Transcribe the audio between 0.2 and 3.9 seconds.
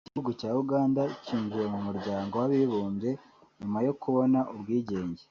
cya Uganda kinjiye mu muryango w’abibumbye nyuma